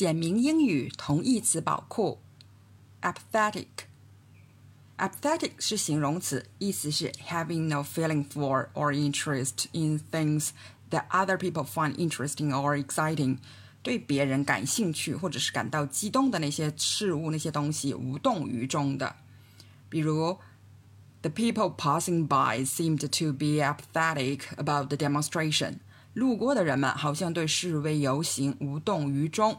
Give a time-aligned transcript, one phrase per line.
[0.00, 2.18] 简明英语同义词宝库：
[3.00, 10.50] apathetic。apathetic 是形容词，意思是 having no feeling for or interest in things
[10.90, 13.38] that other people find interesting or exciting，
[13.82, 19.16] 对别人感兴趣或者是感到激动的那些事物、那些东西无动于衷的。
[19.88, 20.36] 比如，
[21.22, 25.78] The people passing by seemed to be apathetic about the demonstration。
[26.12, 29.58] 路过的人们好像对示威游行无动于衷。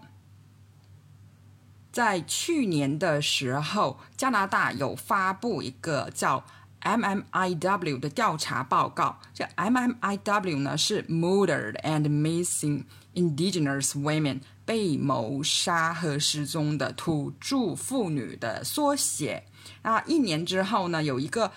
[1.93, 6.43] 在去年的时候，加拿大有发布一个叫
[6.81, 9.21] MMIW 的调查报告。
[9.35, 12.85] 这 MMIW 呢是 Murdered and Missing
[13.15, 19.45] Indigenous Women 被谋杀和失踪的土著妇女的缩写。
[19.83, 21.53] 啊，一年之后呢，有一个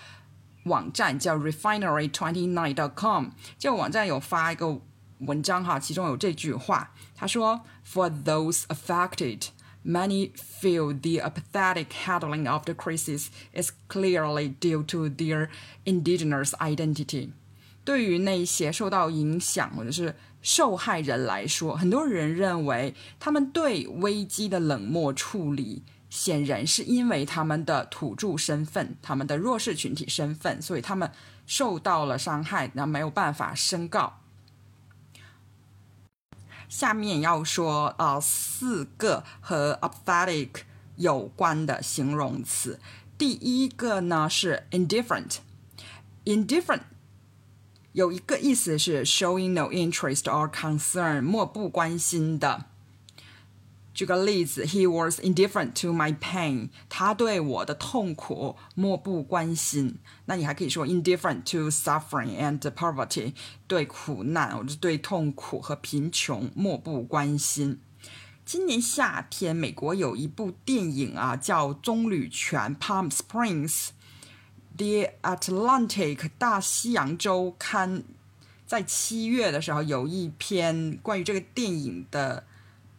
[0.64, 3.28] 网站叫 Refinery29.com，
[3.58, 4.82] 这个网站有发一个
[5.20, 9.46] 文章哈，其中有这句话，他说：“For those affected。”
[9.86, 15.48] Many feel the apathetic handling of the crisis is clearly due to their
[15.84, 17.30] indigenous identity.
[17.84, 31.08] 对于那些受到影响或者是受害人来说，很多人认为他们对危机的冷漠处理，显然是因为他们的土著身份、他们的弱势群体身份，所以他们
[31.46, 34.18] 受到了伤害，那没有办法申告。
[36.68, 40.48] 下面要说呃四个和 apathetic
[40.96, 42.80] 有关的形容词。
[43.18, 46.82] 第一个呢是 indifferent，indifferent
[47.92, 52.66] 有一个意思是 showing no interest or concern，漠不关心的。
[53.96, 56.68] 举个例子，He was indifferent to my pain。
[56.90, 59.96] 他对我的痛苦漠不关心。
[60.26, 63.32] 那你还可以说 indifferent to suffering and poverty，
[63.66, 67.80] 对苦难或者对痛苦和贫穷漠不关心。
[68.44, 73.88] 今年夏天，美国有一部电影啊，叫《棕榈泉》（Palm Springs）。
[74.76, 78.04] The Atlantic 大西洋周刊
[78.66, 82.44] 在七月的时候有一篇关于这个电影的。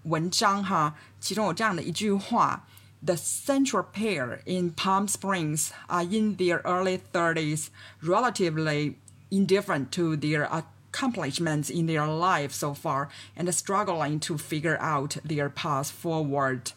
[0.07, 2.67] 文章哈，其中有这样的一句话：
[3.05, 7.67] The central pair in Palm Springs are in their early thirties,
[8.01, 8.95] relatively
[9.31, 15.49] indifferent to their accomplishments in their life so far, and struggling to figure out their
[15.49, 16.73] path forward.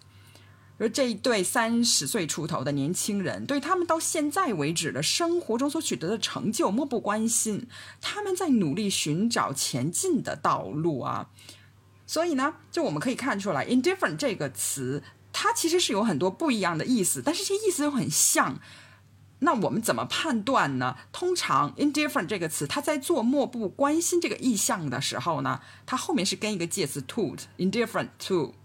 [0.77, 7.67] 而这一对三十岁出头的年轻人，对他们到现在为止的生活中所取得的成就漠不关心，
[8.01, 11.29] 他们在努力寻找前进的道路啊。
[12.10, 15.00] 所以呢，就我们可以看出来，indifferent 这个词，
[15.32, 18.58] 它其实是有很多不一样的意思，但是这意思又很像。
[19.38, 20.96] 那我们怎么判断呢？
[21.12, 28.56] 通常 indifferent 这个词，它在做漠不关心这个意象的时候呢，它后面是跟一个介词 to，indifferent to。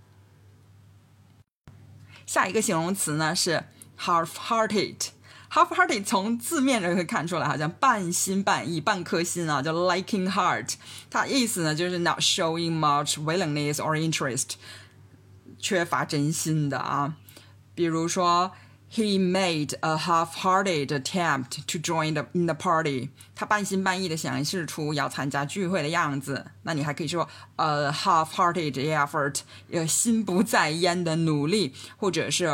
[2.25, 3.65] 下一个形容词呢是
[3.99, 5.09] half-hearted。
[5.54, 10.74] Half-hearted 从字面上可以看出来，好像半心半意、半颗心啊，叫 liking heart。
[11.10, 14.50] 它意思呢就是 not showing much willingness or interest，
[15.58, 17.16] 缺乏真心的啊。
[17.74, 18.52] 比如说，
[18.92, 23.08] He made a half-hearted attempt to join the in the party。
[23.34, 26.46] 他半心半意的想示出要参加聚会的样子。
[26.62, 29.40] 那你还可以说，a half-hearted effort，
[29.72, 32.46] 呃，心不在焉的努力，或者是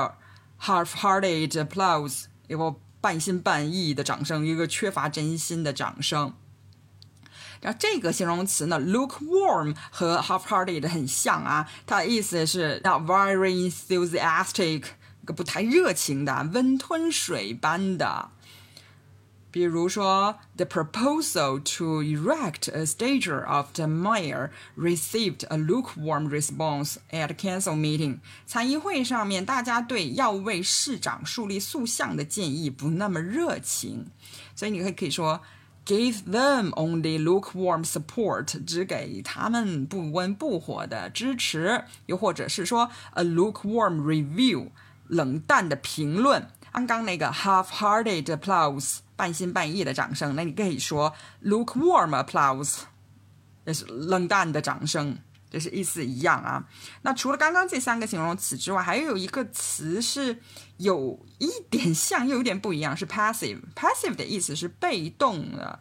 [0.63, 2.75] half-hearted applause，一个。
[3.02, 6.34] 半心半意的掌声，一个缺乏真心的掌声。
[7.60, 14.84] 然后这个形容词呢，look warm 和 half-hearted 很像啊，它的意思是要 very enthusiastic，
[15.26, 18.32] 个不太热情的，温吞水般的。
[19.53, 28.19] 比如说，the proposal to erect a statue of the mayor received a lukewarm response at council meeting。
[28.45, 34.11] 参议会上面，大家对要为市长树立塑像的建议不那么热情，
[34.55, 35.41] 所以你可以可以说，
[35.87, 44.69] give them only lukewarm support，只给他们不温不火的支持，又或者是说，a lukewarm review，
[45.07, 46.51] 冷淡的评论。
[46.73, 48.99] 刚刚那个 half-hearted applause。
[49.17, 51.11] 半心半意的掌声，那你可以说
[51.43, 52.81] lukewarm applause，
[53.65, 55.17] 也是冷淡的掌声，
[55.49, 56.69] 这是意思一样啊。
[57.01, 60.39] 那除了刚刚这三个形容词之外，还有一个词是
[60.77, 65.81] 有一点像又有点不一样，是 passive。passive 的意思是被动的，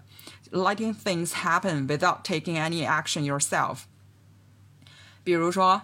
[0.52, 3.80] letting things happen without taking any action yourself。
[5.26, 5.82] 比如说，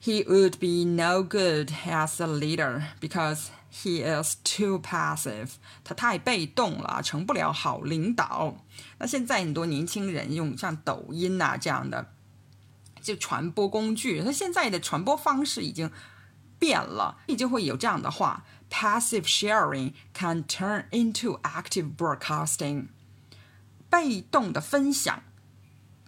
[0.00, 5.53] He would be no good as a leader because He is too passive，
[5.83, 8.57] 他太被动了，成不了好领导。
[8.99, 12.13] 那现在很多年轻人用像抖音啊这样的
[13.01, 14.21] 就传播工具。
[14.23, 15.91] 那现在的传播方式已经
[16.59, 22.89] 变了，你就会有这样的话：Passive sharing can turn into active broadcasting。
[23.89, 25.23] 被动的分享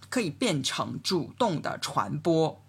[0.09, 2.61] 可以变成主动的传播。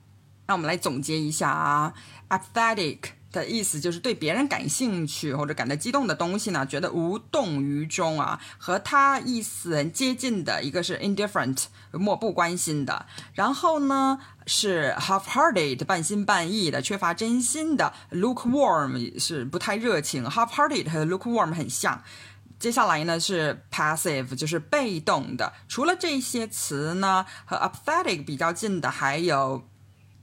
[0.46, 1.94] 那我们来总结一下啊
[2.31, 3.10] ，apathetic
[3.41, 8.41] 的意思就是对别人感兴趣或者感到激动的东西呢，觉得无动于衷啊。
[8.59, 13.06] 和它意思很接近的一个是 indifferent，漠不关心的。
[13.35, 17.93] 然后呢是 half-hearted，半心半意的，缺乏真心的。
[18.11, 22.03] lukewarm 是不太热情，half-hearted 和 lukewarm 很像。
[22.59, 25.53] 接下来呢是 passive，就是被动的。
[25.69, 29.62] 除了这些词呢，和 apathetic 比较近的还有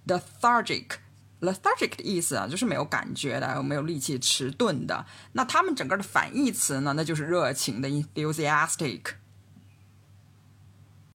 [0.08, 1.03] lethargic。
[1.44, 5.06] Lethargic 的意思啊，就是没有感觉的，没有力气、迟钝的。
[5.34, 9.02] 那他们整个的反义词呢，那就是热情的 enthusiastic。